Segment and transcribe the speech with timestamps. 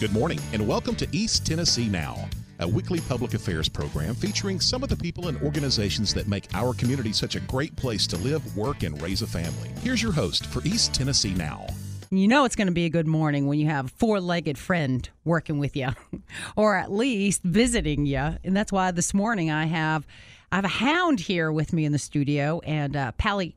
[0.00, 4.82] Good morning, and welcome to East Tennessee Now, a weekly public affairs program featuring some
[4.82, 8.56] of the people and organizations that make our community such a great place to live,
[8.56, 9.70] work, and raise a family.
[9.82, 11.68] Here's your host for East Tennessee Now.
[12.10, 15.08] You know it's going to be a good morning when you have a four-legged friend
[15.24, 15.90] working with you,
[16.56, 20.04] or at least visiting you, and that's why this morning I have
[20.50, 23.54] I have a hound here with me in the studio, and uh, Pally,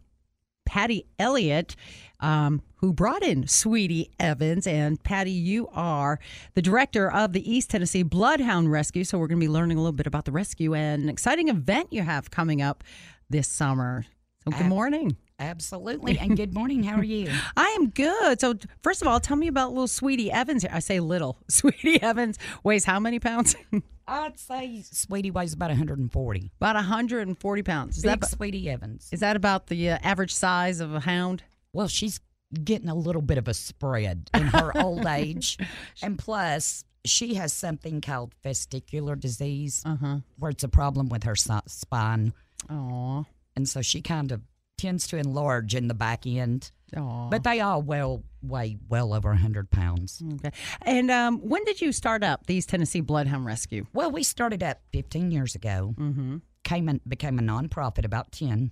[0.68, 1.78] Patty Elliott,
[2.20, 4.68] um, who brought in Sweetie Evans.
[4.68, 6.20] And Patty, you are
[6.56, 9.06] the director of the East Tennessee Bloodhound Rescue.
[9.06, 11.48] So we're going to be learning a little bit about the rescue and an exciting
[11.48, 12.84] event you have coming up
[13.30, 14.06] this summer.
[14.44, 15.16] So good morning.
[15.40, 16.18] Absolutely.
[16.20, 16.84] And good morning.
[16.84, 17.32] How are you?
[17.56, 18.40] I am good.
[18.42, 20.66] So first of all, tell me about little Sweetie Evans.
[20.66, 21.38] I say little.
[21.48, 23.56] Sweetie Evans weighs how many pounds?
[24.08, 26.52] I'd say Sweetie weighs about 140.
[26.60, 27.98] about 140 pounds.
[27.98, 29.10] Is Big that Sweetie Evans.
[29.12, 31.44] is that about the uh, average size of a hound?
[31.74, 32.20] Well, she's
[32.64, 35.58] getting a little bit of a spread in her old age.
[36.02, 40.18] And plus, she has something called vestibular disease, Uh huh.
[40.40, 42.34] where it's a problem with her spine.
[42.70, 43.24] Aw.
[43.58, 44.40] And so she kind of
[44.78, 46.72] tends to enlarge in the back end.
[46.96, 47.30] Aw.
[47.30, 50.22] But they all well weigh well over 100 pounds.
[50.36, 50.52] okay.
[50.84, 53.86] And um, when did you start up these Tennessee Bloodhound Rescue?
[53.94, 55.96] Well, we started up 15 years ago.
[55.98, 56.38] Mm-hmm.
[56.64, 58.72] Came and became a nonprofit about 10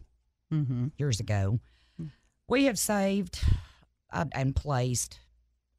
[0.53, 0.87] Mm-hmm.
[0.97, 1.59] years ago.
[2.47, 3.41] We have saved
[4.13, 5.19] uh, and placed,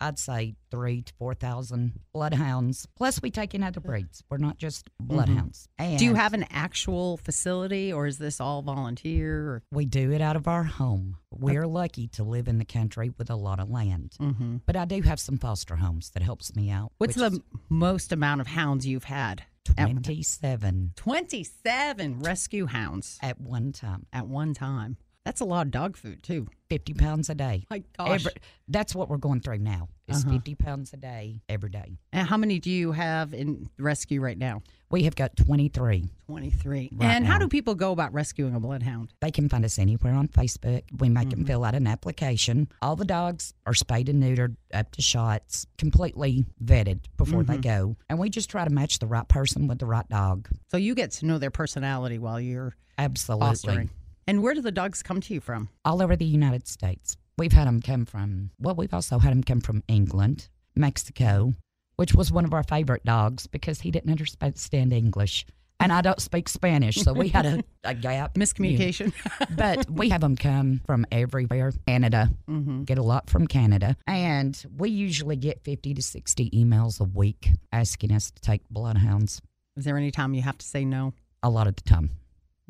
[0.01, 2.87] I'd say, three to 4,000 bloodhounds.
[2.97, 4.23] Plus, we take in other breeds.
[4.29, 5.69] We're not just bloodhounds.
[5.79, 9.39] And Do you have an actual facility, or is this all volunteer?
[9.39, 9.63] Or?
[9.73, 11.17] We do it out of our home.
[11.31, 14.15] We're lucky to live in the country with a lot of land.
[14.21, 14.57] Mm-hmm.
[14.67, 16.93] But I do have some foster homes that helps me out.
[16.99, 19.45] What's the most amount of hounds you've had?
[19.65, 24.07] 27 27 rescue hounds at one time.
[24.13, 24.97] at one time.
[25.27, 26.47] That's a lot of dog food, too.
[26.71, 27.67] 50 pounds a day.
[27.69, 28.21] My gosh.
[28.27, 28.33] Every,
[28.69, 29.89] that's what we're going through now.
[30.09, 30.35] Is Uh-huh.
[30.35, 31.99] 50 pounds a day every day.
[32.13, 34.63] and how many do you have in rescue right now?
[34.89, 36.05] We have got 23.
[36.29, 36.91] 23.
[36.95, 39.13] Right and how do people go about rescuing a bloodhound?
[39.21, 40.83] They can find us anywhere on Facebook.
[41.01, 41.39] We make Mm-hmm.
[41.41, 42.69] them fill out an application.
[42.81, 47.53] All the dogs are spayed and neutered, up to shots, completely vetted before Mm-hmm.
[47.53, 47.97] they go.
[48.09, 50.49] And we just try to match the right person with the right dog.
[50.71, 53.47] So you get to know their personality while you're Absolutely.
[53.49, 53.91] fostering.
[54.29, 55.69] And where do the dogs come to you from?
[55.85, 57.17] All over the United States.
[57.39, 61.55] We've had them come from, well, we've also had them come from England, Mexico,
[61.97, 65.47] which was one of our favorite dogs because he didn't understand English.
[65.79, 68.35] And I don't speak Spanish, so we had a, a gap.
[68.35, 69.13] Miscommunication.
[69.55, 71.73] but we have them come from everywhere.
[71.87, 72.85] Canada, mm-hmm.
[72.85, 77.51] get a lot from Canada, and we usually get fifty to sixty emails a week
[77.73, 79.43] asking us to take bloodhounds.
[79.77, 81.13] Is there any time you have to say no?
[81.43, 82.09] A lot of the time,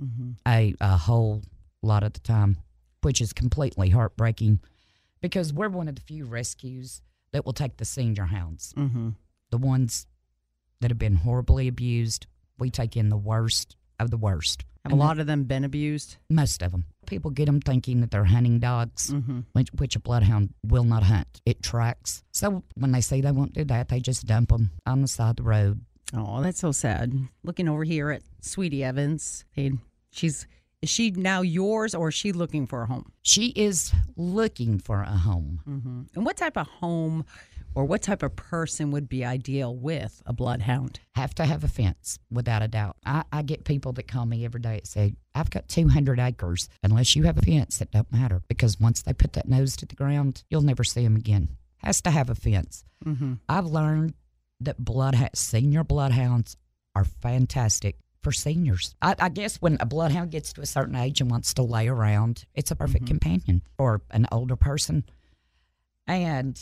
[0.01, 0.31] Mm-hmm.
[0.47, 1.43] a a whole
[1.83, 2.59] lot of the time,
[3.03, 4.61] which is completely heartbreaking,
[5.21, 7.01] because we're one of the few rescues
[7.33, 9.11] that will take the senior hounds, Mm-hmm.
[9.51, 10.07] the ones
[10.81, 12.27] that have been horribly abused.
[12.59, 14.65] We take in the worst of the worst.
[14.85, 16.17] Have a lot of them been abused?
[16.31, 16.85] Most of them.
[17.07, 19.11] People get them thinking that they're hunting dogs.
[19.11, 19.41] Mm-hmm.
[19.53, 21.41] which, which a bloodhound will not hunt.
[21.45, 22.23] It tracks.
[22.33, 25.31] So when they say they won't do that, they just dump them on the side
[25.31, 25.81] of the road.
[26.15, 27.13] Oh, that's so sad.
[27.43, 29.81] Looking over here at Sweetie Evans, and
[30.17, 30.47] she's
[30.83, 33.13] is she now yours or is she looking for a home?
[33.23, 35.61] She is looking for a home.
[35.69, 36.03] Mm-hmm.
[36.15, 37.25] And what type of home
[37.75, 41.01] or what type of person would be ideal with a bloodhound?
[41.15, 42.97] Have to have a fence, without a doubt.
[43.05, 46.69] I, I get people that call me every day and say, I've got 200 acres.
[46.83, 49.87] Unless you have a fence, it don't matter because once they put that nose to
[49.87, 51.49] the ground, you'll never see them again.
[51.79, 52.85] Has to have a fence.
[53.05, 53.35] Mm-hmm.
[53.49, 54.15] I've learned
[54.61, 56.57] that bloodhound, senior bloodhounds
[56.95, 58.93] are fantastic for seniors.
[59.01, 61.87] I, I guess when a bloodhound gets to a certain age and wants to lay
[61.87, 65.05] around, it's a perfect companion for an older person.
[66.09, 66.59] And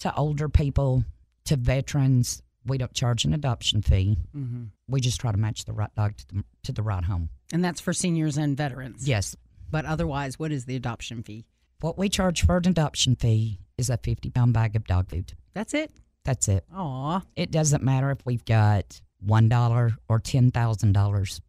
[0.00, 1.04] to older people,
[1.44, 4.18] to veterans, we don't charge an adoption fee.
[4.36, 4.64] Mm-hmm.
[4.88, 7.28] We just try to match the right dog to the, to the right home.
[7.52, 9.06] And that's for seniors and veterans.
[9.06, 9.36] Yes.
[9.70, 11.46] But otherwise, what is the adoption fee?
[11.82, 15.34] What we charge for an adoption fee is a 50 pound bag of dog food.
[15.54, 15.92] That's it.
[16.24, 16.64] That's it.
[16.74, 17.22] Aw.
[17.36, 21.40] It doesn't matter if we've got $1 or $10,000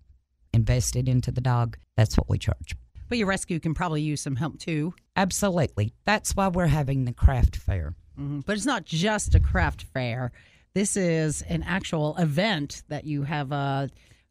[0.53, 1.77] invested into the dog.
[1.95, 2.75] That's what we charge.
[3.09, 4.93] But your rescue can probably use some help too.
[5.15, 5.93] Absolutely.
[6.05, 7.95] That's why we're having the craft fair.
[8.17, 8.45] Mhm.
[8.45, 10.31] But it's not just a craft fair.
[10.73, 13.87] This is an actual event that you have, uh,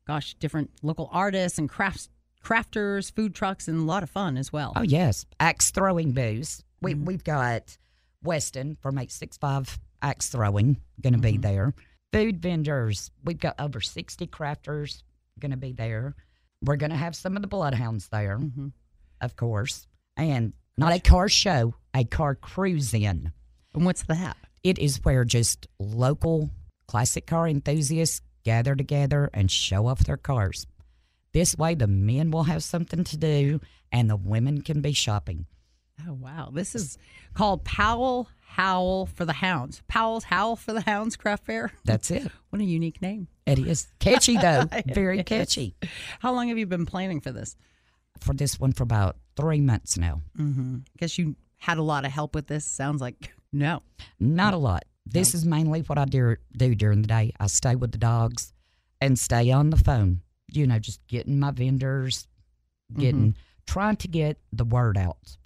[0.06, 2.08] gosh, different local artists and crafts,
[2.42, 4.72] crafters, food trucks, and a lot of fun as well.
[4.76, 5.26] Oh, yes.
[5.38, 6.64] Axe throwing booths.
[6.80, 7.76] We, We've got
[8.22, 11.74] Weston from 865 Axe Throwing going to be there.
[12.12, 13.10] Food vendors.
[13.24, 15.02] We've got over 60 crafters
[15.38, 16.14] going to be there.
[16.62, 18.72] We're going to have some of the bloodhounds there, Mhm.
[19.20, 19.86] of course.
[20.16, 23.32] And not a car show, a car cruise in.
[23.74, 24.36] And what's that?
[24.62, 26.50] It is where just local
[26.86, 30.66] classic car enthusiasts gather together and show off their cars.
[31.32, 33.60] This way, the men will have something to do
[33.92, 35.46] and the women can be shopping.
[36.08, 36.50] Oh, wow.
[36.52, 36.98] This is
[37.34, 39.82] called Powell Howl for the Hounds.
[39.88, 41.72] Powell's Howl for the Hounds Craft Fair.
[41.84, 42.30] That's it.
[42.50, 43.28] What a unique name.
[43.46, 44.64] It is catchy, though.
[44.92, 45.76] Very catchy.
[46.18, 47.56] How long have you been planning for this?
[48.18, 50.22] For this one, for about three months now.
[50.36, 50.78] Mm-hmm.
[50.98, 52.64] Guess you had a lot of help with this.
[52.64, 53.82] Sounds like no.
[54.18, 54.84] Not a lot.
[55.06, 57.32] This is mainly what I do, do during the day.
[57.38, 58.52] I stay with the dogs
[59.00, 62.26] and stay on the phone, you know, just getting my vendors,
[62.96, 63.36] getting,
[63.66, 65.36] trying to get the word out.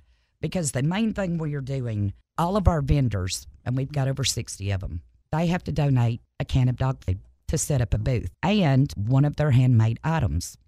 [0.44, 4.24] Because the main thing we are doing, all of our vendors, and we've got over
[4.24, 5.00] 60 of them,
[5.32, 7.18] they have to donate a can of dog food
[7.48, 10.58] to set up a booth and one of their handmade items.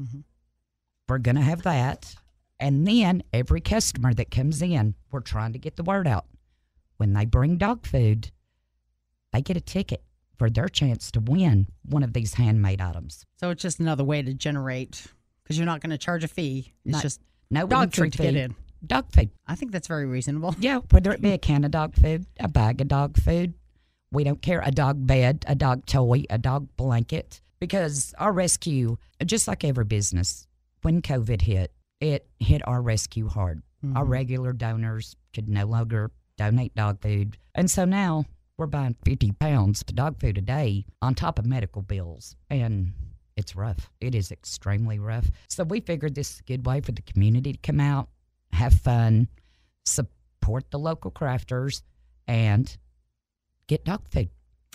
[0.00, 0.20] Mm-hmm.
[1.06, 2.14] We're going to have that.
[2.58, 6.24] And then every customer that comes in, we're trying to get the word out.
[6.96, 8.30] When they bring dog food,
[9.34, 10.02] they get a ticket
[10.38, 13.26] for their chance to win one of these handmade items.
[13.36, 15.06] So it's just another way to generate
[15.42, 16.72] because you're not going to charge a fee.
[16.86, 18.56] It's Not- just No dog food to get in.
[18.86, 19.30] Dog food.
[19.46, 20.54] I think that's very reasonable.
[20.60, 23.54] Yeah, whether it be a can of dog food, a bag of dog food,
[24.10, 24.62] we don't care.
[24.64, 27.40] A dog bed, a dog toy, a dog blanket.
[27.60, 30.46] Because our rescue, just like every business,
[30.82, 33.62] when COVID hit, it hit our rescue hard.
[33.94, 34.12] Our mm-hmm.
[34.12, 37.38] regular donors could no longer donate dog food.
[37.54, 38.24] And so now
[38.56, 42.36] we're buying 50 pounds of dog food a day on top of medical bills.
[42.50, 42.92] And
[43.36, 43.90] it's rough.
[44.00, 45.30] It is extremely rough.
[45.48, 48.08] So we figured this is a good way for the community to come out,
[48.56, 49.28] have fun,
[49.84, 51.82] support the local crafters,
[52.26, 52.76] and
[53.68, 54.28] get dog food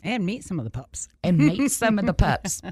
[0.04, 1.08] And meet some of the pups.
[1.24, 2.62] and meet some of the pups.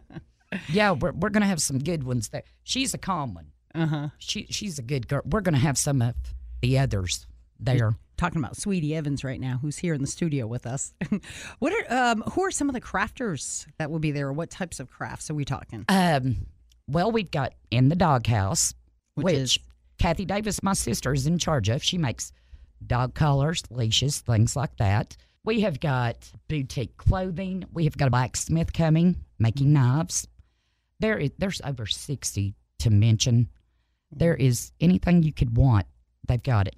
[0.68, 2.42] Yeah, we're, we're going to have some good ones there.
[2.64, 3.52] She's a calm one.
[3.76, 4.08] Uh huh.
[4.18, 5.22] She She's a good girl.
[5.24, 6.16] We're going to have some of
[6.64, 7.28] the others
[7.60, 7.94] there.
[8.18, 10.92] Talking about Sweetie Evans right now, who's here in the studio with us.
[11.60, 14.34] what are um, who are some of the crafters that will be there?
[14.34, 15.86] What types of crafts are we talking?
[15.88, 16.48] Um,
[16.88, 18.74] well, we've got in the doghouse,
[19.14, 19.60] Which which, is-
[20.00, 21.84] Kathy Davis, my sister, is in charge of.
[21.84, 22.32] She makes
[22.86, 25.16] dog collars, leashes, things like that.
[25.44, 27.66] We have got boutique clothing.
[27.74, 30.28] We have got a blacksmith coming, making knives.
[31.00, 33.50] There is there's over sixty to mention.
[34.12, 35.86] There is anything you could want,
[36.28, 36.76] they've got it.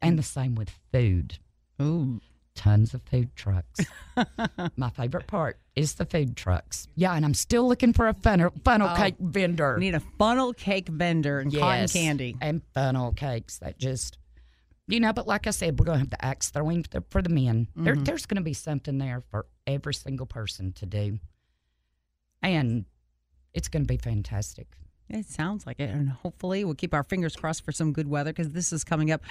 [0.00, 1.38] And the same with food.
[1.80, 2.20] Ooh,
[2.54, 3.80] Tons of food trucks.
[4.76, 6.86] My favorite part is the food trucks.
[6.94, 9.74] Yeah, and I'm still looking for a funnel, funnel Oh, cake vendor.
[9.78, 12.36] we need a funnel cake vendor and cotton candy.
[12.40, 13.58] and funnel cakes.
[13.58, 14.18] That just,
[14.86, 15.12] you know.
[15.12, 17.68] But like I said, we're gonna have the axe throwing for the, men.
[17.76, 18.04] Mm-hmm.
[18.04, 21.18] there's gonna be something there for every single person to do,
[22.42, 22.84] and
[23.52, 24.68] it's gonna be fantastic.
[25.10, 25.90] It sounds like it.
[25.90, 29.10] And hopefully, we'll keep our fingers crossed for some good weather because this is coming
[29.10, 29.22] up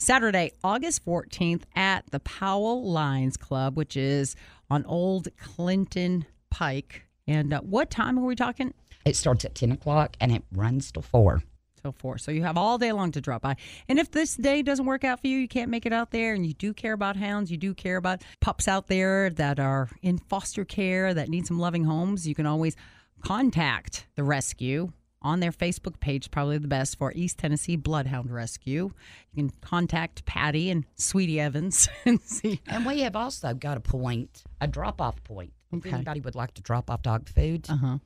[0.00, 4.34] Saturday, August 14th at the Powell Lions Club, which is
[4.70, 7.02] on Old Clinton Pike.
[7.28, 8.72] And uh, what time are we talking?
[9.04, 11.42] It starts at ten o'clock and it runs till four.
[11.82, 12.16] Till four.
[12.16, 13.56] So you have all day long to drop by.
[13.90, 16.32] And if this day doesn't work out for you, you can't make it out there,
[16.32, 19.90] and you do care about hounds, you do care about pups out there that are
[20.00, 22.74] in foster care that need some loving homes, you can always
[23.22, 28.90] contact the rescue on their Facebook page, probably the best for East Tennessee Bloodhound Rescue.
[29.32, 32.60] You can contact Patty and Sweetie Evans and see.
[32.66, 35.52] And we have also got a point, a drop off point.
[35.72, 37.98] If anybody would like to drop off dog food, Uh huh.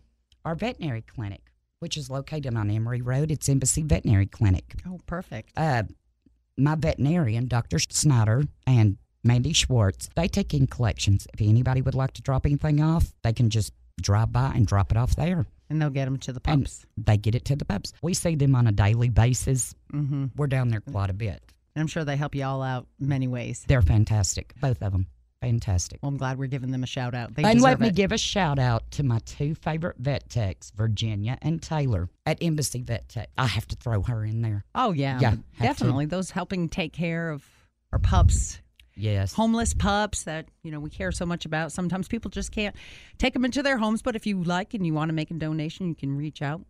[0.45, 1.41] our veterinary clinic,
[1.79, 4.75] which is located on Emory Road, it's Embassy Veterinary Clinic.
[4.87, 5.53] Oh, perfect.
[5.57, 5.85] uh,
[6.59, 7.79] my veterinarian, Dr.
[7.79, 11.27] Snyder, and Mandy Schwartz, they take in collections.
[11.33, 14.91] If anybody would like to drop anything off, they can just drive by and drop
[14.91, 15.47] it off there.
[15.71, 16.85] And they'll get them to the And pups.
[16.97, 17.93] they get it to the pups.
[18.03, 19.75] We see them on a daily basis.
[19.93, 20.27] Mm-hmm.
[20.37, 21.43] We're down there quite a bit.
[21.75, 23.65] And I'm sure they help you all out many ways.
[23.67, 25.07] They're fantastic, both of them.
[25.41, 25.99] Fantastic.
[26.03, 27.35] Well, I'm glad we're giving them a shout out.
[27.35, 27.95] They and let me it.
[27.95, 32.81] give a shout out to my two favorite vet techs, Virginia and Taylor, at Embassy
[32.83, 33.29] Vet Tech.
[33.37, 34.65] I have to throw her in there.
[34.75, 35.63] Oh yeah, Yeah, have to.
[35.85, 36.07] definitely.
[36.07, 37.45] Those helping take care of
[37.93, 38.59] our pups,
[38.97, 39.33] Yes.
[39.33, 41.73] homeless pups that you know we care so much about.
[41.73, 42.75] Sometimes people just can't
[43.19, 45.35] take them into their homes, but if you like and you want to make a
[45.35, 46.63] donation, you can reach out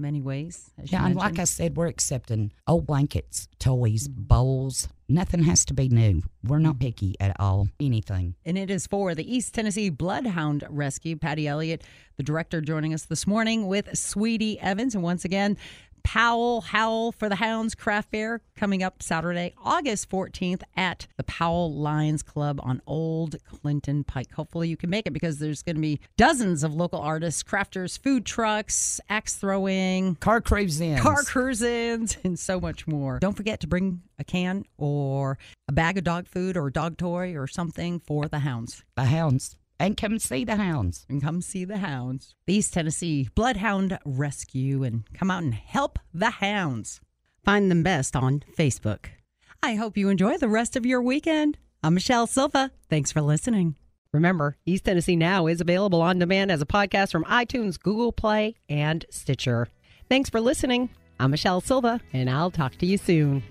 [0.00, 0.70] many ways.
[0.84, 4.88] Yeah, and like I said, we're accepting old blankets, toys, bowls.
[5.08, 6.22] Nothing has to be new.
[6.44, 6.80] We're not mm.
[6.80, 7.68] picky at all.
[7.80, 8.34] Anything.
[8.44, 11.16] and it is for the East Tennessee Bloodhound Rescue.
[11.16, 11.84] Patty Elliott,
[12.16, 15.56] the director, joining us this morning with Sweetie Evans, and once again.
[16.02, 21.72] Powell Howl for the Hounds Craft Fair coming up Saturday, August 14th at the Powell
[21.72, 24.32] Lions Club on Old Clinton Pike.
[24.32, 27.98] Hopefully, you can make it because there's going to be dozens of local artists, crafters,
[27.98, 33.18] food trucks, axe throwing, car cruise-ins, car cruise-ins, and so much more.
[33.18, 35.38] Don't forget to bring a can or
[35.68, 38.84] a bag of dog food or a dog toy or something for the hounds.
[38.96, 41.06] The hounds and come see the hounds.
[41.08, 42.34] And come see the hounds.
[42.46, 47.00] The East Tennessee Bloodhound Rescue and come out and help the hounds.
[47.44, 49.06] Find them best on Facebook.
[49.62, 51.58] I hope you enjoy the rest of your weekend.
[51.82, 52.70] I'm Michelle Silva.
[52.90, 53.74] Thanks for listening.
[54.12, 58.56] Remember, East Tennessee Now is available on demand as a podcast from iTunes, Google Play,
[58.68, 59.68] and Stitcher.
[60.08, 60.90] Thanks for listening.
[61.18, 63.42] I'm Michelle Silva, and I'll talk to you soon.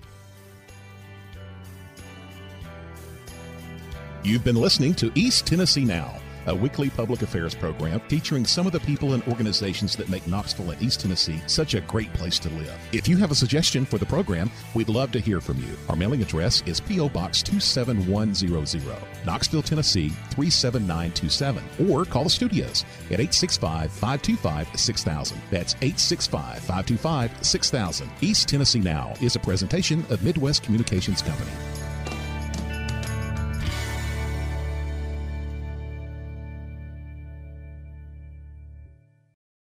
[4.22, 6.14] You've been listening to East Tennessee Now,
[6.46, 10.72] a weekly public affairs program featuring some of the people and organizations that make Knoxville
[10.72, 12.74] and East Tennessee such a great place to live.
[12.92, 15.74] If you have a suggestion for the program, we'd love to hear from you.
[15.88, 17.08] Our mailing address is P.O.
[17.08, 25.40] Box 27100, Knoxville, Tennessee 37927, or call the studios at 865 525 6000.
[25.50, 28.10] That's 865 525 6000.
[28.20, 31.52] East Tennessee Now is a presentation of Midwest Communications Company.